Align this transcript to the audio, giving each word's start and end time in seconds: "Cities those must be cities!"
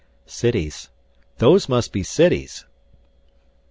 "Cities 0.25 0.89
those 1.37 1.69
must 1.69 1.91
be 1.93 2.01
cities!" 2.01 2.65